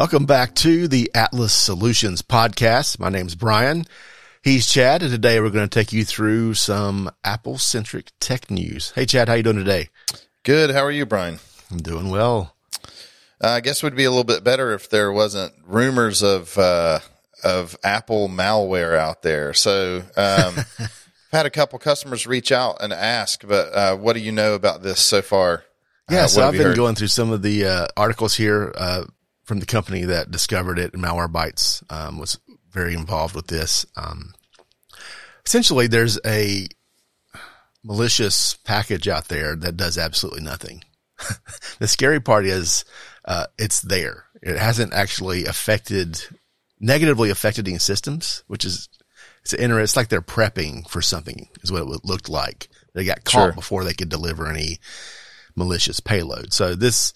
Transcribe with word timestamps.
Welcome 0.00 0.24
back 0.24 0.54
to 0.54 0.88
the 0.88 1.10
Atlas 1.14 1.52
Solutions 1.52 2.22
podcast. 2.22 2.98
My 2.98 3.10
name's 3.10 3.34
Brian. 3.34 3.84
He's 4.42 4.66
Chad, 4.66 5.02
and 5.02 5.10
today 5.10 5.38
we're 5.40 5.50
going 5.50 5.68
to 5.68 5.78
take 5.78 5.92
you 5.92 6.06
through 6.06 6.54
some 6.54 7.10
Apple 7.22 7.58
centric 7.58 8.10
tech 8.18 8.50
news. 8.50 8.92
Hey, 8.92 9.04
Chad, 9.04 9.28
how 9.28 9.34
you 9.34 9.42
doing 9.42 9.58
today? 9.58 9.90
Good. 10.42 10.70
How 10.70 10.80
are 10.84 10.90
you, 10.90 11.04
Brian? 11.04 11.38
I'm 11.70 11.82
doing 11.82 12.08
well. 12.08 12.56
Uh, 13.44 13.48
I 13.48 13.60
guess 13.60 13.82
it 13.82 13.84
would 13.84 13.94
be 13.94 14.06
a 14.06 14.08
little 14.08 14.24
bit 14.24 14.42
better 14.42 14.72
if 14.72 14.88
there 14.88 15.12
wasn't 15.12 15.52
rumors 15.66 16.22
of 16.22 16.56
uh, 16.56 17.00
of 17.44 17.76
Apple 17.84 18.30
malware 18.30 18.96
out 18.96 19.20
there. 19.20 19.52
So, 19.52 19.98
um, 20.16 20.54
I've 20.78 21.04
had 21.30 21.44
a 21.44 21.50
couple 21.50 21.78
customers 21.78 22.26
reach 22.26 22.52
out 22.52 22.78
and 22.82 22.94
ask, 22.94 23.46
but 23.46 23.74
uh, 23.74 23.96
what 23.96 24.14
do 24.14 24.20
you 24.20 24.32
know 24.32 24.54
about 24.54 24.82
this 24.82 24.98
so 24.98 25.20
far? 25.20 25.64
Yeah, 26.10 26.24
Uh, 26.24 26.28
so 26.28 26.42
I've 26.48 26.52
been 26.52 26.62
heard? 26.62 26.76
going 26.76 26.94
through 26.94 27.08
some 27.08 27.30
of 27.32 27.42
the 27.42 27.66
uh, 27.66 27.86
articles 27.98 28.34
here 28.34 28.72
uh, 28.78 29.04
from 29.50 29.58
the 29.58 29.66
company 29.66 30.04
that 30.04 30.30
discovered 30.30 30.78
it, 30.78 30.92
Malwarebytes 30.92 31.82
um, 31.90 32.20
was 32.20 32.38
very 32.70 32.94
involved 32.94 33.34
with 33.34 33.48
this. 33.48 33.84
Um, 33.96 34.32
essentially, 35.44 35.88
there's 35.88 36.20
a 36.24 36.68
malicious 37.82 38.54
package 38.54 39.08
out 39.08 39.26
there 39.26 39.56
that 39.56 39.76
does 39.76 39.98
absolutely 39.98 40.42
nothing. 40.42 40.84
the 41.80 41.88
scary 41.88 42.20
part 42.20 42.46
is 42.46 42.84
uh, 43.24 43.46
it's 43.58 43.80
there. 43.80 44.26
It 44.40 44.56
hasn't 44.56 44.92
actually 44.92 45.46
affected 45.46 46.22
negatively 46.78 47.30
affected 47.30 47.66
any 47.66 47.78
systems, 47.78 48.44
which 48.46 48.64
is 48.64 48.88
it's 49.42 49.52
interesting. 49.52 49.82
It's 49.82 49.96
like 49.96 50.10
they're 50.10 50.22
prepping 50.22 50.88
for 50.88 51.02
something, 51.02 51.48
is 51.62 51.72
what 51.72 51.82
it 51.82 52.04
looked 52.04 52.28
like. 52.28 52.68
They 52.94 53.04
got 53.04 53.24
caught 53.24 53.46
Sure. 53.46 53.52
before 53.52 53.82
they 53.82 53.94
could 53.94 54.10
deliver 54.10 54.46
any 54.46 54.78
malicious 55.56 55.98
payload. 55.98 56.52
So 56.52 56.76
this, 56.76 57.14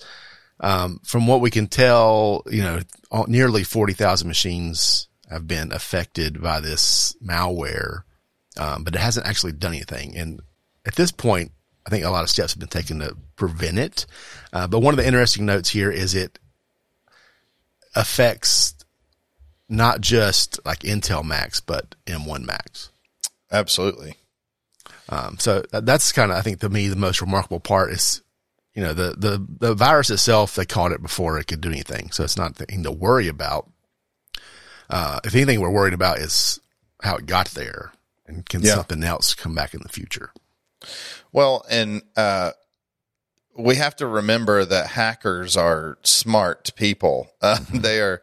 um, 0.61 1.01
from 1.05 1.27
what 1.27 1.41
we 1.41 1.51
can 1.51 1.67
tell, 1.67 2.43
you 2.51 2.63
know, 2.63 2.81
nearly 3.27 3.65
40,000 3.65 4.27
machines 4.27 5.09
have 5.31 5.47
been 5.47 5.73
affected 5.73 6.41
by 6.41 6.61
this 6.61 7.17
malware. 7.25 8.03
Um, 8.57 8.85
but 8.85 8.95
it 8.95 9.01
hasn't 9.01 9.27
actually 9.27 9.53
done 9.53 9.73
anything. 9.73 10.17
And 10.17 10.41
at 10.87 10.95
this 10.95 11.11
point, 11.11 11.51
I 11.87 11.91
think 11.91 12.05
a 12.05 12.11
lot 12.11 12.23
of 12.23 12.31
steps 12.31 12.53
have 12.53 12.61
been 12.61 12.69
taken 12.69 13.01
to 13.01 13.17
prevent 13.37 13.79
it. 13.79 14.07
Uh, 14.53 14.67
but 14.67 14.81
one 14.81 14.95
of 14.95 14.99
the 14.99 15.07
interesting 15.07 15.45
notes 15.45 15.71
here 15.71 15.91
is 15.91 16.15
it 16.15 16.39
affects 17.95 18.75
not 19.69 20.01
just 20.01 20.61
like 20.65 20.81
Intel 20.81 21.25
Macs, 21.25 21.61
but 21.61 21.95
M1 22.07 22.45
Macs. 22.45 22.91
Absolutely. 23.51 24.17
Um, 25.09 25.39
so 25.39 25.63
that's 25.71 26.13
kind 26.13 26.31
of, 26.31 26.39
I 26.39 26.43
think 26.43 26.61
to 26.61 26.69
me, 26.69 26.89
the 26.89 26.97
most 26.97 27.21
remarkable 27.21 27.61
part 27.61 27.93
is, 27.93 28.23
you 28.75 28.83
know, 28.83 28.93
the, 28.93 29.15
the, 29.17 29.47
the 29.69 29.75
virus 29.75 30.11
itself, 30.11 30.55
they 30.55 30.65
caught 30.67 30.93
it 30.93 31.01
before 31.03 31.39
it 31.39 31.47
could 31.47 31.61
do 31.61 31.69
anything. 31.69 32.11
So 32.11 32.25
it's 32.25 32.37
not 32.37 32.61
anything 32.61 32.83
to 32.85 32.93
worry 32.93 33.29
about. 33.29 33.71
Uh, 34.91 35.21
if 35.25 35.35
anything 35.35 35.61
we're 35.61 35.71
worried 35.71 35.95
about 35.95 36.19
is 36.19 36.61
how 37.03 37.17
it 37.17 37.27
got 37.27 37.49
there 37.51 37.93
and 38.27 38.47
can 38.49 38.63
Yeah. 38.63 38.75
something 38.75 39.03
else 39.05 39.35
come 39.35 39.55
back 39.55 39.75
in 39.75 39.81
the 39.83 39.89
future? 39.89 40.31
Well, 41.33 41.65
and 41.71 42.03
uh, 42.17 42.53
we 43.57 43.77
have 43.77 43.97
to 43.97 44.07
remember 44.07 44.65
that 44.65 44.89
hackers 44.89 45.57
are 45.57 45.99
smart 46.03 46.73
people. 46.77 47.29
Uh, 47.41 47.59
they 47.73 48.01
are. 48.01 48.23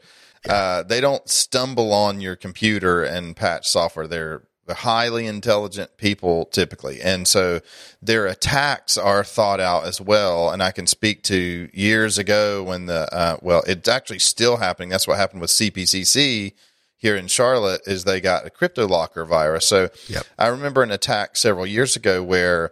Uh, 0.49 0.81
they 0.81 0.99
don't 0.99 1.29
stumble 1.29 1.93
on 1.93 2.19
your 2.19 2.35
computer 2.35 3.03
and 3.03 3.35
patch 3.35 3.69
software. 3.69 4.07
They're 4.07 4.41
highly 4.73 5.27
intelligent 5.27 5.97
people 5.97 6.45
typically, 6.45 7.01
and 7.01 7.27
so 7.27 7.61
their 8.01 8.27
attacks 8.27 8.97
are 8.97 9.23
thought 9.23 9.59
out 9.59 9.85
as 9.85 10.01
well. 10.01 10.49
And 10.49 10.61
I 10.61 10.71
can 10.71 10.87
speak 10.87 11.23
to 11.23 11.69
years 11.73 12.17
ago 12.17 12.63
when 12.63 12.85
the 12.85 13.13
uh, 13.13 13.37
well, 13.41 13.63
it's 13.67 13.89
actually 13.89 14.19
still 14.19 14.57
happening. 14.57 14.89
That's 14.89 15.07
what 15.07 15.17
happened 15.17 15.41
with 15.41 15.51
CPCC 15.51 16.53
here 16.97 17.15
in 17.15 17.27
Charlotte. 17.27 17.81
Is 17.85 18.03
they 18.03 18.21
got 18.21 18.45
a 18.45 18.49
crypto 18.49 18.87
locker 18.87 19.25
virus. 19.25 19.65
So 19.65 19.89
Yep. 20.07 20.25
I 20.37 20.47
remember 20.47 20.83
an 20.83 20.91
attack 20.91 21.35
several 21.35 21.65
years 21.65 21.95
ago 21.95 22.23
where 22.23 22.71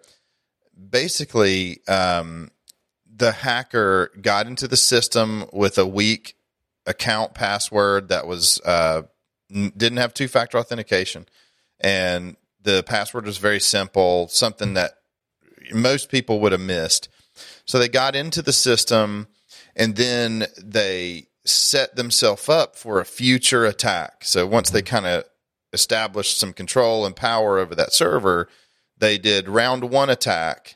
basically 0.89 1.81
um, 1.87 2.51
the 3.13 3.31
hacker 3.31 4.11
got 4.21 4.47
into 4.47 4.67
the 4.67 4.77
system 4.77 5.45
with 5.51 5.77
a 5.77 5.85
weak 5.85 6.35
account 6.85 7.33
password 7.33 8.09
that 8.09 8.25
was 8.25 8.59
uh, 8.61 9.03
didn't 9.51 9.97
have 9.97 10.13
two 10.13 10.27
factor 10.27 10.57
authentication, 10.57 11.27
and 11.79 12.35
the 12.61 12.83
password 12.83 13.25
was 13.25 13.37
very 13.37 13.59
simple, 13.59 14.27
something 14.27 14.73
that 14.73 14.93
most 15.73 16.09
people 16.09 16.39
would 16.39 16.51
have 16.51 16.61
missed. 16.61 17.09
So 17.65 17.79
they 17.79 17.87
got 17.87 18.15
into 18.15 18.41
the 18.41 18.53
system, 18.53 19.27
and 19.75 19.95
then 19.95 20.45
they 20.61 21.27
set 21.45 21.95
themselves 21.95 22.49
up 22.49 22.75
for 22.75 22.99
a 22.99 23.05
future 23.05 23.65
attack. 23.65 24.23
So 24.25 24.45
once 24.45 24.69
they 24.69 24.81
kind 24.81 25.05
of 25.05 25.23
established 25.73 26.37
some 26.37 26.53
control 26.53 27.05
and 27.05 27.15
power 27.15 27.57
over 27.59 27.75
that 27.75 27.93
server, 27.93 28.49
they 28.97 29.17
did 29.17 29.47
round 29.47 29.89
one 29.89 30.09
attack, 30.09 30.75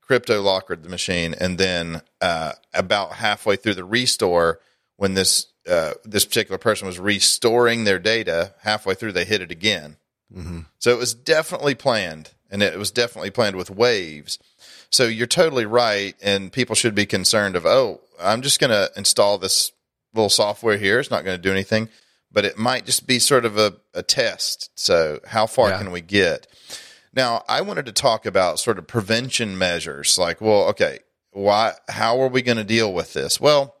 crypto 0.00 0.40
lockered 0.40 0.82
the 0.82 0.88
machine, 0.88 1.34
and 1.38 1.58
then 1.58 2.02
uh, 2.20 2.52
about 2.72 3.14
halfway 3.14 3.56
through 3.56 3.74
the 3.74 3.84
restore, 3.84 4.60
when 4.96 5.14
this 5.14 5.46
uh, 5.68 5.92
this 6.04 6.24
particular 6.24 6.58
person 6.58 6.86
was 6.86 6.98
restoring 6.98 7.84
their 7.84 7.98
data, 7.98 8.54
halfway 8.62 8.94
through 8.94 9.12
they 9.12 9.24
hit 9.24 9.42
it 9.42 9.50
again. 9.50 9.96
Mm-hmm. 10.34 10.60
So 10.78 10.90
it 10.90 10.98
was 10.98 11.14
definitely 11.14 11.74
planned, 11.74 12.30
and 12.50 12.62
it 12.62 12.78
was 12.78 12.90
definitely 12.90 13.30
planned 13.30 13.56
with 13.56 13.70
waves. 13.70 14.38
So 14.90 15.04
you're 15.04 15.26
totally 15.26 15.66
right, 15.66 16.14
and 16.22 16.52
people 16.52 16.74
should 16.74 16.94
be 16.94 17.06
concerned 17.06 17.56
of, 17.56 17.66
oh, 17.66 18.00
I'm 18.20 18.42
just 18.42 18.60
going 18.60 18.70
to 18.70 18.90
install 18.96 19.38
this 19.38 19.72
little 20.14 20.30
software 20.30 20.78
here. 20.78 20.98
It's 20.98 21.10
not 21.10 21.24
going 21.24 21.36
to 21.36 21.42
do 21.42 21.52
anything, 21.52 21.88
but 22.32 22.44
it 22.44 22.58
might 22.58 22.86
just 22.86 23.06
be 23.06 23.18
sort 23.18 23.44
of 23.44 23.58
a, 23.58 23.74
a 23.94 24.02
test. 24.02 24.70
So 24.78 25.20
how 25.26 25.46
far 25.46 25.70
Yeah. 25.70 25.78
can 25.78 25.90
we 25.92 26.00
get? 26.00 26.46
Now, 27.14 27.42
I 27.48 27.60
wanted 27.62 27.86
to 27.86 27.92
talk 27.92 28.26
about 28.26 28.58
sort 28.58 28.78
of 28.78 28.86
prevention 28.86 29.56
measures, 29.58 30.18
like, 30.18 30.40
well, 30.40 30.64
okay, 30.68 31.00
why? 31.30 31.72
How 31.88 32.20
are 32.22 32.28
we 32.28 32.42
going 32.42 32.58
to 32.58 32.64
deal 32.64 32.92
with 32.92 33.12
this? 33.12 33.40
Well, 33.40 33.74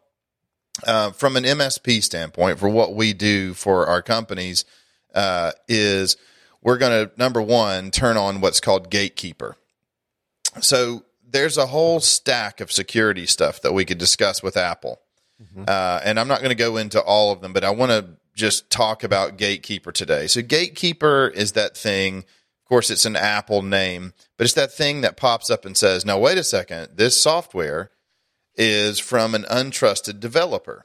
uh, 0.86 1.10
from 1.10 1.36
an 1.36 1.44
MSP 1.44 2.02
standpoint, 2.02 2.58
for 2.58 2.68
what 2.68 2.94
we 2.94 3.12
do 3.12 3.54
for 3.54 3.86
our 3.86 4.02
companies, 4.02 4.64
uh, 5.14 5.52
is 5.66 6.16
we're 6.68 6.76
going 6.76 7.08
to 7.08 7.18
number 7.18 7.40
one 7.40 7.90
turn 7.90 8.18
on 8.18 8.42
what's 8.42 8.60
called 8.60 8.90
Gatekeeper. 8.90 9.56
So 10.60 11.02
there's 11.26 11.56
a 11.56 11.64
whole 11.64 11.98
stack 11.98 12.60
of 12.60 12.70
security 12.70 13.24
stuff 13.24 13.62
that 13.62 13.72
we 13.72 13.86
could 13.86 13.96
discuss 13.96 14.42
with 14.42 14.54
Apple, 14.54 15.00
uh, 15.66 16.00
and 16.04 16.20
I'm 16.20 16.28
not 16.28 16.40
going 16.40 16.50
to 16.50 16.54
go 16.54 16.76
into 16.76 17.00
all 17.00 17.32
of 17.32 17.40
them, 17.40 17.54
but 17.54 17.64
I 17.64 17.70
want 17.70 17.92
to 17.92 18.10
just 18.34 18.68
talk 18.68 19.02
about 19.02 19.38
Gatekeeper 19.38 19.92
today. 19.92 20.26
So 20.26 20.42
Gatekeeper 20.42 21.28
is 21.28 21.52
that 21.52 21.74
thing. 21.74 22.18
Of 22.18 22.68
course, 22.68 22.90
it's 22.90 23.06
an 23.06 23.16
Apple 23.16 23.62
name, 23.62 24.12
but 24.36 24.44
it's 24.44 24.52
that 24.52 24.70
thing 24.70 25.00
that 25.00 25.16
pops 25.16 25.48
up 25.48 25.64
and 25.64 25.74
says, 25.74 26.04
"Now 26.04 26.18
wait 26.18 26.36
a 26.36 26.44
second, 26.44 26.90
this 26.96 27.18
software." 27.18 27.90
is 28.58 28.98
from 28.98 29.36
an 29.36 29.44
untrusted 29.44 30.18
developer. 30.18 30.84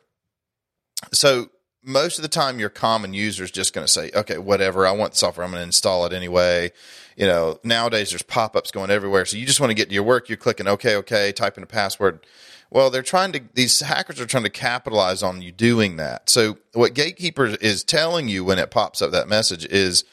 So 1.12 1.50
most 1.84 2.18
of 2.18 2.22
the 2.22 2.30
time, 2.30 2.60
your 2.60 2.70
common 2.70 3.14
user 3.14 3.44
is 3.44 3.52
just 3.52 3.74
going 3.74 3.86
to 3.86 3.92
say, 3.92 4.10
okay, 4.16 4.38
whatever, 4.38 4.88
I 4.88 4.92
want 4.92 5.12
the 5.12 5.18
software, 5.18 5.46
I'm 5.46 5.52
going 5.52 5.62
to 5.62 5.66
install 5.66 6.06
it 6.06 6.14
anyway. 6.14 6.72
You 7.18 7.28
know, 7.28 7.60
nowadays 7.64 8.10
there's 8.10 8.24
pop 8.24 8.56
ups 8.56 8.72
going 8.72 8.90
everywhere. 8.90 9.26
So 9.26 9.38
you 9.38 9.46
just 9.46 9.60
want 9.60 9.70
to 9.70 9.76
get 9.76 9.90
to 9.90 9.96
your 9.96 10.04
work, 10.04 10.30
you're 10.30 10.38
clicking 10.38 10.68
okay, 10.68 10.96
okay, 10.98 11.32
typing 11.32 11.64
a 11.64 11.68
password. 11.68 12.26
Well, 12.70 12.90
they're 12.90 13.04
trying 13.04 13.34
to, 13.34 13.42
these 13.54 13.80
hackers 13.82 14.20
are 14.20 14.26
trying 14.26 14.46
to 14.46 14.50
capitalize 14.50 15.22
on 15.22 15.42
you 15.42 15.52
doing 15.52 15.98
that. 15.98 16.30
So 16.30 16.58
what 16.74 16.96
Gatekeeper 16.96 17.46
is 17.46 17.84
telling 17.84 18.30
you 18.30 18.44
when 18.44 18.58
it 18.58 18.72
pops 18.72 19.02
up 19.02 19.12
that 19.12 19.28
message 19.28 19.66
is, 19.66 20.06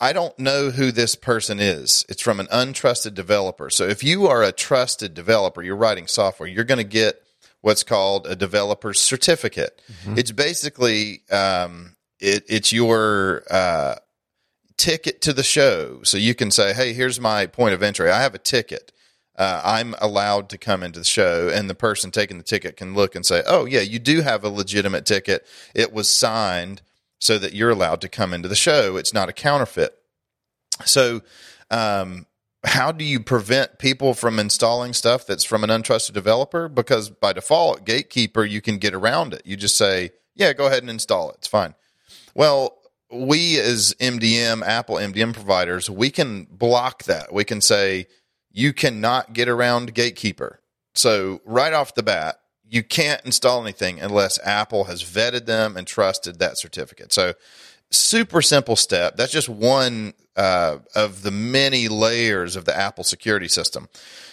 I 0.00 0.12
don't 0.12 0.38
know 0.38 0.70
who 0.70 0.92
this 0.92 1.14
person 1.14 1.60
is. 1.60 2.04
It's 2.08 2.20
from 2.20 2.40
an 2.40 2.48
untrusted 2.48 3.14
developer. 3.14 3.70
So 3.70 3.86
if 3.86 4.04
you 4.04 4.26
are 4.26 4.42
a 4.42 4.52
trusted 4.52 5.14
developer, 5.14 5.62
you're 5.62 5.76
writing 5.76 6.06
software, 6.06 6.48
you're 6.48 6.64
going 6.64 6.78
to 6.78 6.84
get 6.84 7.23
what's 7.64 7.82
called 7.82 8.26
a 8.26 8.36
developer's 8.36 9.00
certificate. 9.00 9.80
It's 10.18 10.30
basically 10.30 11.22
um, 11.30 11.96
it, 12.20 12.44
it's 12.46 12.72
your 12.74 13.42
uh, 13.50 13.94
ticket 14.76 15.22
to 15.22 15.32
the 15.32 15.42
show. 15.42 16.02
So 16.02 16.18
you 16.18 16.34
can 16.34 16.50
say, 16.50 16.74
"Hey, 16.74 16.92
here's 16.92 17.18
my 17.18 17.46
point 17.46 17.72
of 17.72 17.82
entry. 17.82 18.10
I 18.10 18.20
have 18.20 18.34
a 18.34 18.38
ticket. 18.38 18.92
Uh, 19.36 19.62
I'm 19.64 19.94
allowed 19.98 20.50
to 20.50 20.58
come 20.58 20.82
into 20.82 20.98
the 20.98 21.06
show." 21.06 21.48
And 21.48 21.70
the 21.70 21.74
person 21.74 22.10
taking 22.10 22.36
the 22.36 22.44
ticket 22.44 22.76
can 22.76 22.94
look 22.94 23.14
and 23.14 23.24
say, 23.24 23.42
"Oh, 23.46 23.64
yeah, 23.64 23.80
you 23.80 23.98
do 23.98 24.20
have 24.20 24.44
a 24.44 24.50
legitimate 24.50 25.06
ticket. 25.06 25.46
It 25.74 25.92
was 25.92 26.08
signed." 26.10 26.82
So 27.18 27.38
that 27.38 27.54
you're 27.54 27.70
allowed 27.70 28.02
to 28.02 28.10
come 28.10 28.34
into 28.34 28.48
the 28.48 28.54
show. 28.54 28.96
It's 28.98 29.14
not 29.14 29.30
a 29.30 29.32
counterfeit. 29.32 29.96
So, 30.84 31.22
um, 31.70 32.26
how 32.64 32.92
do 32.92 33.04
you 33.04 33.20
prevent 33.20 33.78
people 33.78 34.14
from 34.14 34.38
installing 34.38 34.92
stuff 34.92 35.26
that's 35.26 35.44
from 35.44 35.64
an 35.64 35.70
untrusted 35.70 36.12
developer? 36.12 36.68
Because 36.68 37.10
by 37.10 37.32
default, 37.32 37.84
Gatekeeper, 37.84 38.44
you 38.44 38.60
can 38.60 38.78
get 38.78 38.94
around 38.94 39.34
it. 39.34 39.42
You 39.44 39.56
just 39.56 39.76
say, 39.76 40.10
yeah, 40.34 40.52
go 40.52 40.66
ahead 40.66 40.82
and 40.82 40.90
install 40.90 41.30
it. 41.30 41.36
It's 41.38 41.46
fine. 41.46 41.74
Well, 42.34 42.78
we 43.12 43.58
as 43.60 43.94
MDM, 44.00 44.62
Apple 44.66 44.96
MDM 44.96 45.34
providers, 45.34 45.88
we 45.88 46.10
can 46.10 46.44
block 46.50 47.04
that. 47.04 47.32
We 47.32 47.44
can 47.44 47.60
say, 47.60 48.06
you 48.50 48.72
cannot 48.72 49.32
get 49.32 49.48
around 49.48 49.94
Gatekeeper. 49.94 50.60
So, 50.94 51.40
right 51.44 51.72
off 51.72 51.94
the 51.94 52.02
bat, 52.02 52.36
you 52.68 52.82
can't 52.82 53.24
install 53.24 53.62
anything 53.62 54.00
unless 54.00 54.38
Apple 54.44 54.84
has 54.84 55.02
vetted 55.02 55.46
them 55.46 55.76
and 55.76 55.86
trusted 55.86 56.38
that 56.38 56.56
certificate. 56.56 57.12
So, 57.12 57.34
super 57.96 58.42
simple 58.42 58.76
step. 58.76 59.16
That's 59.16 59.32
just 59.32 59.48
one 59.48 60.14
uh, 60.36 60.78
of 60.94 61.22
the 61.22 61.30
many 61.30 61.88
layers 61.88 62.56
of 62.56 62.64
the 62.64 62.76
Apple 62.76 63.04
security 63.04 63.48
system. 63.48 63.88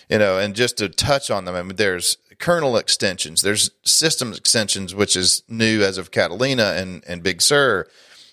You 0.10 0.18
know, 0.18 0.38
and 0.38 0.56
just 0.56 0.78
to 0.78 0.90
touch 0.90 1.31
on 1.31 1.46
them, 1.46 1.56
I 1.56 1.63
mean, 1.63 1.78
there's 1.78 2.18
kernel 2.40 2.75
extensions, 2.75 3.44
there's 3.44 3.72
system 3.84 4.34
extensions, 4.34 4.94
which 4.94 5.16
is 5.16 5.44
new 5.48 5.84
as 5.84 5.98
of 5.98 6.12
Catalina 6.12 6.74
and 6.75 7.04
and 7.08 7.24
Big 7.24 7.42
Sur. 7.42 7.88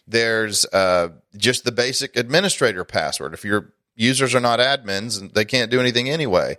There's 0.07 0.65
uh, 0.67 1.11
just 1.37 1.65
the 1.65 1.73
basic 1.73 2.17
administrator 2.17 2.85
password. 2.85 3.35
If 3.35 3.45
your 3.45 3.73
users 3.95 4.35
are 4.35 4.41
not 4.41 4.59
admins, 4.59 5.35
they 5.35 5.45
can't 5.45 5.71
do 5.71 5.81
anything 5.81 6.09
anyway. 6.09 6.57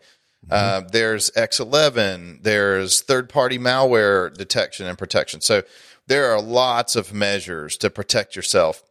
Uh, 0.50 0.81
there's 0.92 1.30
X11. 1.31 2.44
There's 2.44 3.01
third 3.01 3.30
party 3.30 3.60
malware 3.60 4.33
detection 4.33 4.88
and 4.88 4.98
protection. 4.98 5.42
So 5.42 5.63
there 6.09 6.31
are 6.31 6.41
lots 6.41 6.95
of 6.95 7.13
measures 7.13 7.77
to 7.77 7.89
protect 7.89 8.35
yourself 8.35 8.83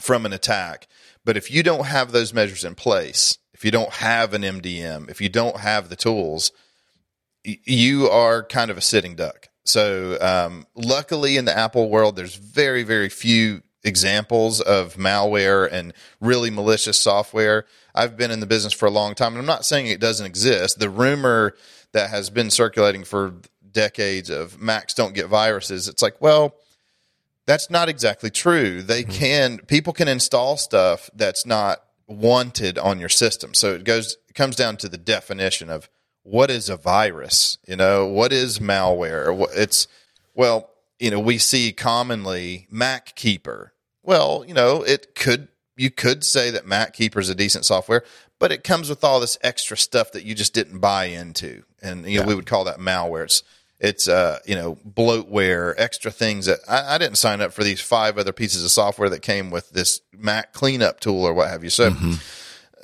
from 0.00 0.24
an 0.24 0.32
attack. 0.32 0.86
But 1.24 1.36
if 1.36 1.50
you 1.50 1.62
don't 1.62 1.86
have 1.86 2.12
those 2.12 2.32
measures 2.32 2.64
in 2.64 2.76
place, 2.76 3.38
if 3.52 3.64
you 3.64 3.72
don't 3.72 3.92
have 3.94 4.32
an 4.32 4.42
MDM, 4.42 5.10
if 5.10 5.20
you 5.20 5.28
don't 5.28 5.58
have 5.58 5.88
the 5.88 5.96
tools, 5.96 6.52
you 7.44 8.08
are 8.08 8.44
kind 8.44 8.70
of 8.70 8.78
a 8.78 8.80
sitting 8.80 9.16
duck. 9.16 9.48
So, 9.64 10.16
um, 10.20 10.66
luckily 10.74 11.36
in 11.36 11.44
the 11.44 11.56
Apple 11.56 11.90
world, 11.90 12.16
there's 12.16 12.36
very, 12.36 12.84
very 12.84 13.08
few 13.08 13.62
examples 13.84 14.60
of 14.60 14.94
malware 14.94 15.70
and 15.70 15.92
really 16.20 16.50
malicious 16.50 16.98
software. 16.98 17.66
I've 17.94 18.16
been 18.16 18.30
in 18.30 18.40
the 18.40 18.46
business 18.46 18.72
for 18.72 18.86
a 18.86 18.90
long 18.90 19.14
time, 19.14 19.32
and 19.32 19.40
I'm 19.40 19.46
not 19.46 19.64
saying 19.64 19.88
it 19.88 20.00
doesn't 20.00 20.24
exist. 20.24 20.78
The 20.78 20.88
rumor 20.88 21.54
that 21.92 22.10
has 22.10 22.30
been 22.30 22.50
circulating 22.50 23.04
for 23.04 23.34
decades 23.72 24.30
of 24.30 24.60
Macs 24.60 24.94
don't 24.94 25.14
get 25.14 25.26
viruses, 25.28 25.88
it's 25.88 26.02
like, 26.02 26.20
well, 26.20 26.54
that's 27.46 27.70
not 27.70 27.88
exactly 27.88 28.30
true. 28.30 28.82
They 28.82 29.02
mm-hmm. 29.02 29.12
can 29.12 29.58
people 29.66 29.92
can 29.92 30.06
install 30.06 30.56
stuff 30.56 31.08
that's 31.14 31.46
not 31.46 31.82
wanted 32.06 32.78
on 32.78 33.00
your 33.00 33.08
system. 33.08 33.54
So 33.54 33.72
it 33.72 33.84
goes 33.84 34.18
it 34.28 34.34
comes 34.34 34.54
down 34.54 34.76
to 34.78 34.88
the 34.88 34.98
definition 34.98 35.70
of 35.70 35.88
what 36.22 36.50
is 36.50 36.68
a 36.68 36.76
virus, 36.76 37.56
you 37.66 37.74
know, 37.74 38.06
what 38.06 38.32
is 38.32 38.58
malware? 38.58 39.48
It's 39.54 39.88
well, 40.34 40.70
you 40.98 41.10
know, 41.10 41.20
we 41.20 41.38
see 41.38 41.72
commonly 41.72 42.66
Mac 42.70 43.14
Keeper. 43.14 43.72
Well, 44.02 44.44
you 44.46 44.54
know, 44.54 44.82
it 44.82 45.14
could 45.14 45.48
you 45.76 45.90
could 45.90 46.24
say 46.24 46.50
that 46.50 46.66
Mac 46.66 46.92
Keeper 46.92 47.20
is 47.20 47.30
a 47.30 47.34
decent 47.34 47.64
software, 47.64 48.04
but 48.38 48.52
it 48.52 48.62
comes 48.62 48.90
with 48.90 49.02
all 49.04 49.20
this 49.20 49.38
extra 49.42 49.76
stuff 49.76 50.12
that 50.12 50.24
you 50.24 50.34
just 50.34 50.52
didn't 50.52 50.80
buy 50.80 51.06
into, 51.06 51.62
and 51.80 52.06
you 52.06 52.20
know, 52.20 52.26
we 52.26 52.34
would 52.34 52.46
call 52.46 52.64
that 52.64 52.78
malware. 52.78 53.24
It's 53.24 53.42
it's 53.80 54.08
uh 54.08 54.38
you 54.44 54.54
know 54.54 54.76
bloatware, 54.88 55.74
extra 55.78 56.10
things 56.10 56.46
that 56.46 56.58
I, 56.68 56.94
I 56.94 56.98
didn't 56.98 57.18
sign 57.18 57.40
up 57.40 57.52
for 57.52 57.64
these 57.64 57.80
five 57.80 58.18
other 58.18 58.32
pieces 58.32 58.64
of 58.64 58.70
software 58.70 59.08
that 59.10 59.22
came 59.22 59.50
with 59.50 59.70
this 59.70 60.00
Mac 60.12 60.52
cleanup 60.52 61.00
tool 61.00 61.24
or 61.24 61.32
what 61.34 61.48
have 61.48 61.64
you. 61.64 61.70
So, 61.70 61.90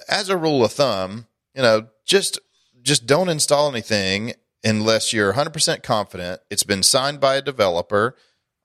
as 0.08 0.28
a 0.28 0.36
rule 0.36 0.64
of 0.64 0.72
thumb, 0.72 1.26
you 1.54 1.62
know, 1.62 1.88
just 2.04 2.38
just 2.82 3.06
don't 3.06 3.28
install 3.28 3.70
anything 3.70 4.34
unless 4.62 5.12
you're 5.12 5.34
100% 5.34 5.82
confident 5.82 6.40
it's 6.50 6.62
been 6.62 6.82
signed 6.82 7.20
by 7.20 7.36
a 7.36 7.42
developer 7.42 8.16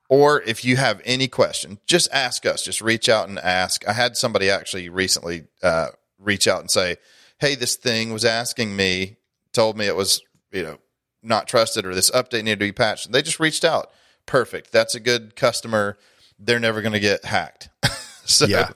or 0.10 0.42
if 0.44 0.64
you 0.64 0.76
have 0.78 1.02
any 1.06 1.28
question 1.28 1.80
just 1.88 2.12
ask 2.12 2.46
us. 2.46 2.64
Just 2.64 2.82
reach 2.82 3.10
out 3.10 3.30
and 3.30 3.40
ask. 3.40 3.88
I 3.88 3.94
had 3.94 4.18
somebody 4.18 4.50
actually 4.50 4.90
recently 4.90 5.46
uh, 5.64 5.90
reach 6.20 6.48
out 6.48 6.62
and 6.62 6.70
say 6.70 6.98
hey 7.40 7.56
this 7.56 7.76
thing 7.76 8.12
was 8.12 8.26
asking 8.26 8.76
me 8.76 9.18
told 9.54 9.78
me 9.78 9.88
it 9.88 9.96
was 9.96 10.22
you 10.52 10.64
know 10.64 10.78
not 11.22 11.48
trusted 11.48 11.86
or 11.86 11.94
this 11.94 12.10
update 12.12 12.44
needed 12.44 12.60
to 12.60 12.66
be 12.66 12.72
patched 12.72 13.12
they 13.12 13.22
just 13.22 13.40
reached 13.40 13.64
out 13.66 13.92
perfect 14.26 14.72
that's 14.72 14.96
a 14.96 15.00
good 15.00 15.36
customer 15.36 15.98
they're 16.40 16.60
never 16.60 16.82
going 16.82 16.94
to 16.94 17.00
get 17.00 17.26
hacked 17.26 17.70
so 18.26 18.46
Yeah. 18.46 18.70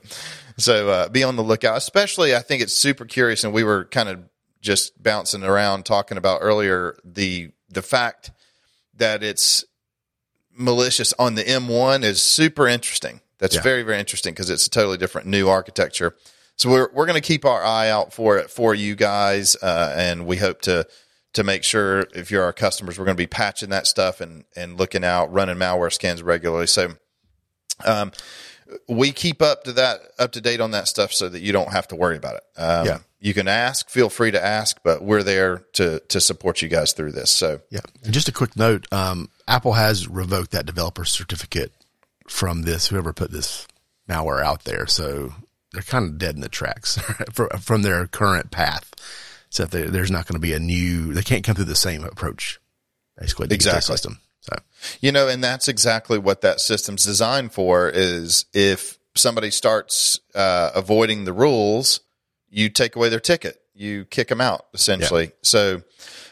so 0.58 0.88
uh, 0.90 1.08
be 1.08 1.22
on 1.24 1.36
the 1.36 1.42
lookout 1.42 1.76
especially 1.76 2.34
i 2.34 2.40
think 2.40 2.62
it's 2.62 2.74
super 2.74 3.04
curious 3.04 3.44
and 3.44 3.52
we 3.52 3.64
were 3.64 3.84
kind 3.86 4.08
of 4.08 4.20
just 4.60 5.00
bouncing 5.02 5.42
around 5.44 5.84
talking 5.84 6.16
about 6.18 6.38
earlier 6.42 6.96
the 7.04 7.50
the 7.68 7.82
fact 7.82 8.30
that 8.96 9.22
it's 9.22 9.64
malicious 10.56 11.12
on 11.18 11.34
the 11.34 11.42
M1 11.42 12.04
is 12.04 12.22
super 12.22 12.68
interesting. 12.68 13.20
That's 13.38 13.56
Yeah. 13.56 13.62
very 13.62 13.82
very 13.82 13.98
interesting 13.98 14.32
because 14.32 14.50
it's 14.50 14.66
a 14.66 14.70
totally 14.70 14.96
different 14.96 15.26
new 15.26 15.48
architecture. 15.48 16.14
So 16.56 16.70
we're 16.70 16.88
we're 16.92 17.06
going 17.06 17.20
to 17.20 17.26
keep 17.26 17.44
our 17.44 17.64
eye 17.64 17.90
out 17.90 18.12
for 18.12 18.38
it 18.38 18.50
for 18.50 18.74
you 18.74 18.94
guys, 18.94 19.56
uh, 19.60 19.92
and 19.96 20.24
we 20.26 20.36
hope 20.36 20.62
to 20.62 20.86
to 21.34 21.44
make 21.44 21.62
sure 21.64 22.06
if 22.14 22.30
you're 22.30 22.42
our 22.42 22.52
customers, 22.52 22.98
we're 22.98 23.04
going 23.04 23.16
to 23.16 23.22
be 23.22 23.26
patching 23.26 23.68
that 23.70 23.86
stuff 23.86 24.20
and 24.20 24.44
and 24.56 24.78
looking 24.78 25.04
out, 25.04 25.32
running 25.32 25.56
malware 25.56 25.92
scans 25.92 26.22
regularly. 26.22 26.66
So. 26.66 26.94
Um, 27.84 28.12
we 28.88 29.12
keep 29.12 29.42
up 29.42 29.64
to 29.64 29.72
that 29.72 30.00
up 30.18 30.32
to 30.32 30.40
date 30.40 30.60
on 30.60 30.70
that 30.70 30.88
stuff 30.88 31.12
so 31.12 31.28
that 31.28 31.40
you 31.42 31.52
don't 31.52 31.70
have 31.72 31.86
to 31.88 31.96
worry 31.96 32.16
about 32.16 32.36
it. 32.36 32.42
Um, 32.56 32.86
Yeah. 32.86 32.98
you 33.20 33.34
can 33.34 33.46
ask, 33.46 33.90
feel 33.90 34.08
free 34.08 34.30
to 34.30 34.42
ask, 34.42 34.78
but 34.82 35.02
we're 35.02 35.22
there 35.22 35.58
to 35.74 36.00
to 36.08 36.20
support 36.20 36.62
you 36.62 36.68
guys 36.68 36.92
through 36.92 37.12
this. 37.12 37.30
So 37.30 37.60
Yeah. 37.70 37.80
And 38.02 38.12
just 38.14 38.28
a 38.28 38.32
quick 38.32 38.56
note, 38.56 38.86
um, 38.90 39.28
Apple 39.46 39.74
has 39.74 40.08
revoked 40.08 40.52
that 40.52 40.66
developer 40.66 41.04
certificate 41.04 41.72
from 42.28 42.62
this, 42.62 42.86
whoever 42.88 43.12
put 43.12 43.32
this 43.32 43.66
malware 44.08 44.42
out 44.42 44.64
there. 44.64 44.86
So 44.86 45.34
they're 45.72 45.82
kind 45.82 46.06
of 46.06 46.18
dead 46.18 46.34
in 46.34 46.40
the 46.40 46.48
tracks 46.48 46.98
from 47.60 47.82
their 47.82 48.06
current 48.06 48.50
path. 48.50 48.90
So 49.54 49.66
there's 49.66 50.10
not 50.10 50.26
going 50.26 50.34
to 50.34 50.40
be 50.40 50.52
a 50.52 50.58
new, 50.58 51.14
they 51.14 51.22
can't 51.22 51.44
come 51.44 51.54
through 51.54 51.66
the 51.66 51.76
same 51.76 52.02
approach, 52.02 52.58
basically. 53.16 53.46
Exactly. 53.52 53.94
System. 53.94 54.18
So 54.40 54.56
You 55.00 55.12
know, 55.12 55.28
and 55.28 55.44
that's 55.44 55.68
exactly 55.68 56.18
what 56.18 56.40
that 56.40 56.58
system's 56.58 57.04
designed 57.04 57.52
for 57.52 57.88
is 57.88 58.46
if 58.52 58.98
somebody 59.14 59.52
starts 59.52 60.18
uh, 60.34 60.72
avoiding 60.74 61.22
the 61.22 61.32
rules, 61.32 62.00
you 62.50 62.68
take 62.68 62.96
away 62.96 63.10
their 63.10 63.20
ticket. 63.20 63.60
You 63.74 64.06
kick 64.06 64.26
them 64.26 64.40
out 64.40 64.66
essentially. 64.74 65.30
So, 65.42 65.82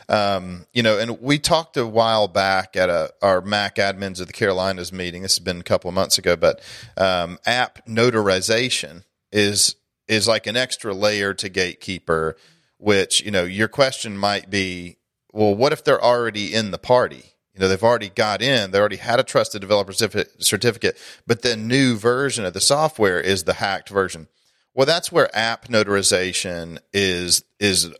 um, 0.09 0.67
you 0.73 0.83
know, 0.83 0.99
and 0.99 1.21
we 1.21 1.39
talked 1.39 1.77
a 1.77 1.87
while 1.87 2.27
back 2.27 2.75
at 2.75 2.91
a, 2.91 3.13
our 3.23 3.41
Mac 3.41 3.77
admins 3.77 4.21
of 4.21 4.27
the 4.27 4.33
Carolinas 4.33 4.93
meeting. 4.93 5.23
This 5.23 5.37
has 5.37 5.45
been 5.45 5.61
a 5.61 5.65
couple 5.65 5.89
of 5.89 5.95
months 5.95 6.19
ago, 6.19 6.35
but 6.35 6.61
um, 6.97 7.39
app 7.47 7.87
notarization 7.87 9.05
is 9.31 9.77
is 10.09 10.27
like 10.27 10.49
an 10.49 10.57
extra 10.57 10.93
layer 10.93 11.35
to 11.35 11.49
Gatekeeper. 11.49 12.37
Which 12.83 13.21
you 13.21 13.31
know, 13.31 13.45
your 13.45 13.69
question 13.69 14.19
might 14.19 14.51
be, 14.51 14.97
well, 15.33 15.55
what 15.55 15.73
if 15.73 15.85
they're 15.85 16.03
already 16.03 16.53
in 16.53 16.73
the 16.73 16.79
party? 16.79 17.35
You 17.55 17.61
know, 17.61 17.69
they've 17.69 17.81
already 17.81 18.09
got 18.09 18.43
in, 18.43 18.73
they 18.73 18.79
already 18.81 18.97
had 18.97 19.21
a 19.21 19.23
trusted 19.23 19.61
developer 19.61 19.93
certificate, 19.93 20.99
but 21.25 21.43
the 21.43 21.57
new 21.57 21.97
version 21.97 22.45
of 22.45 22.55
the 22.55 22.61
software 22.61 23.21
is 23.21 23.45
the 23.45 23.53
hacked 23.53 23.89
version. 23.89 24.27
Well, 24.75 24.85
that's 24.85 25.13
where 25.13 25.31
app 25.33 25.69
notarization 25.69 26.79
is 26.93 27.45
is 27.61 27.95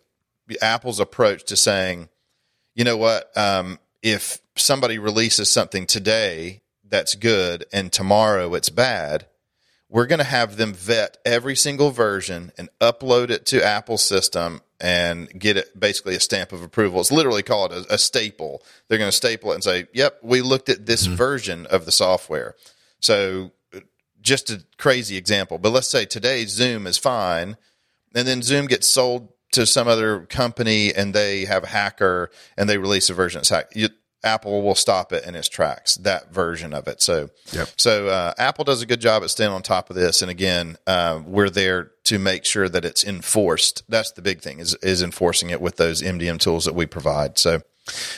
Apple's 0.61 0.99
approach 0.99 1.45
to 1.45 1.57
saying, 1.57 2.09
you 2.75 2.83
know 2.83 2.97
what, 2.97 3.31
um, 3.37 3.79
if 4.03 4.41
somebody 4.57 4.99
releases 4.99 5.49
something 5.49 5.87
today 5.87 6.63
that's 6.85 7.15
good 7.15 7.67
and 7.73 7.93
tomorrow 7.93 8.53
it's 8.55 8.69
bad, 8.69 9.27
we're 9.93 10.07
going 10.07 10.21
to 10.21 10.25
have 10.25 10.57
them 10.57 10.73
vet 10.73 11.19
every 11.23 11.55
single 11.55 11.91
version 11.91 12.51
and 12.57 12.71
upload 12.81 13.29
it 13.29 13.45
to 13.45 13.63
Apple's 13.63 14.03
system 14.03 14.63
and 14.81 15.29
get 15.39 15.59
it 15.59 15.79
basically 15.79 16.15
a 16.15 16.21
stamp 16.21 16.51
of 16.51 16.63
approval. 16.63 17.01
It's 17.01 17.13
literally 17.13 17.43
called 17.43 17.73
a, 17.73 17.85
a 17.93 17.99
staple. 17.99 18.63
They're 18.89 18.97
going 18.97 19.11
to 19.11 19.17
staple 19.17 19.53
it 19.53 19.57
and 19.57 19.63
say, 19.63 19.87
"Yep, 19.93 20.21
we 20.23 20.41
looked 20.41 20.71
at 20.71 20.87
this 20.87 21.07
mm-hmm. 21.07 21.17
version 21.17 21.67
of 21.67 21.85
the 21.85 21.93
software." 21.93 22.57
So, 23.01 23.53
just 24.23 24.51
a 24.51 24.65
crazy 24.79 25.19
example, 25.19 25.59
but 25.59 25.71
let's 25.71 25.89
say 25.89 26.07
today 26.07 26.47
Zoom 26.47 26.87
is 26.87 26.97
fine, 26.97 27.59
and 28.15 28.27
then 28.27 28.41
Zoom 28.41 28.67
gets 28.67 28.89
sold 28.89 29.29
to 29.53 29.67
some 29.67 29.89
other 29.89 30.21
company 30.21 30.95
and 30.95 31.13
they 31.13 31.45
have 31.45 31.65
a 31.65 31.69
hacker 31.69 32.31
and 32.57 32.69
they 32.69 32.79
release 32.79 33.11
a 33.11 33.15
version 33.15 33.41
that's 33.41 33.51
hacked. 33.51 33.77
Apple 34.25 34.63
will 34.63 34.75
stop 34.75 35.13
it 35.13 35.25
in 35.27 35.35
its 35.35 35.49
tracks, 35.49 35.97
that 35.97 36.33
version 36.33 36.73
of 36.73 36.87
it. 36.87 37.03
So, 37.03 37.31
Yep. 37.53 37.69
so 37.77 38.09
uh, 38.09 38.35
Apple 38.39 38.65
does 38.65 38.81
a 38.83 38.87
good 38.87 39.01
job 39.01 39.23
at 39.23 39.31
staying 39.31 39.51
on 39.51 39.63
top 39.63 39.91
of 39.91 39.97
this. 39.97 40.23
And 40.23 40.31
again, 40.31 40.77
uh, 40.87 41.21
we're 41.27 41.51
there 41.51 41.91
to 42.05 42.19
make 42.19 42.45
sure 42.45 42.69
that 42.69 42.85
it's 42.85 43.05
enforced. 43.05 43.83
That's 43.89 44.13
the 44.13 44.23
big 44.23 44.41
thing 44.41 44.59
is 44.61 44.75
is 44.77 45.03
enforcing 45.03 45.51
it 45.51 45.61
with 45.61 45.77
those 45.77 46.03
MDM 46.03 46.39
tools 46.39 46.65
that 46.67 46.75
we 46.75 46.87
provide. 46.87 47.39
So, 47.39 47.63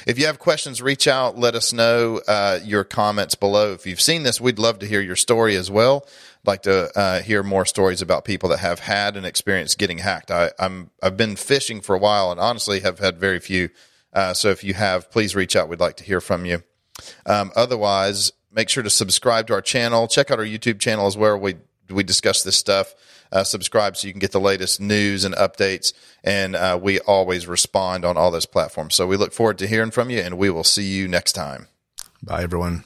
if 0.06 0.18
you 0.18 0.26
have 0.26 0.38
questions, 0.38 0.82
reach 0.82 1.08
out. 1.08 1.38
Let 1.38 1.54
us 1.54 1.72
know 1.72 2.20
uh, 2.28 2.60
your 2.62 2.84
comments 2.84 3.34
below. 3.34 3.72
If 3.72 3.86
you've 3.86 4.00
seen 4.00 4.22
this, 4.22 4.38
we'd 4.38 4.58
love 4.58 4.78
to 4.80 4.86
hear 4.86 5.00
your 5.00 5.16
story 5.16 5.56
as 5.56 5.70
well. 5.70 6.06
Like 6.44 6.62
to 6.64 6.90
uh, 6.98 7.22
hear 7.22 7.42
more 7.42 7.64
stories 7.64 8.02
about 8.02 8.26
people 8.26 8.50
that 8.50 8.58
have 8.58 8.80
had 8.80 9.16
an 9.16 9.24
experience 9.24 9.74
getting 9.74 9.98
hacked. 9.98 10.30
I, 10.30 10.50
I'm 10.58 10.90
I've 11.02 11.16
been 11.16 11.36
fishing 11.36 11.80
for 11.80 11.94
a 11.94 11.98
while 11.98 12.30
and 12.30 12.38
honestly 12.38 12.80
have 12.80 12.98
had 12.98 13.16
very 13.18 13.40
few. 13.40 13.70
Uh, 14.14 14.32
so 14.32 14.48
if 14.50 14.62
you 14.64 14.74
have, 14.74 15.10
please 15.10 15.34
reach 15.34 15.56
out. 15.56 15.68
We'd 15.68 15.80
like 15.80 15.96
to 15.96 16.04
hear 16.04 16.20
from 16.20 16.46
you. 16.46 16.62
Um, 17.26 17.50
otherwise, 17.56 18.32
make 18.52 18.68
sure 18.68 18.82
to 18.82 18.90
subscribe 18.90 19.48
to 19.48 19.54
our 19.54 19.62
channel. 19.62 20.06
Check 20.06 20.30
out 20.30 20.38
our 20.38 20.44
YouTube 20.44 20.78
channel 20.80 21.06
as 21.06 21.16
well. 21.16 21.38
We 21.38 21.56
we 21.90 22.02
discuss 22.02 22.42
this 22.42 22.56
stuff. 22.56 22.94
Uh, 23.30 23.42
subscribe 23.42 23.96
so 23.96 24.06
you 24.06 24.12
can 24.12 24.20
get 24.20 24.32
the 24.32 24.40
latest 24.40 24.80
news 24.80 25.24
and 25.24 25.34
updates. 25.34 25.92
And 26.22 26.54
uh, 26.54 26.78
we 26.80 27.00
always 27.00 27.46
respond 27.46 28.04
on 28.04 28.16
all 28.16 28.30
those 28.30 28.46
platforms. 28.46 28.94
So 28.94 29.06
we 29.06 29.16
look 29.16 29.32
forward 29.32 29.58
to 29.58 29.66
hearing 29.66 29.90
from 29.90 30.08
you, 30.08 30.20
and 30.20 30.38
we 30.38 30.50
will 30.50 30.64
see 30.64 30.84
you 30.84 31.08
next 31.08 31.32
time. 31.32 31.66
Bye, 32.22 32.42
everyone. 32.42 32.84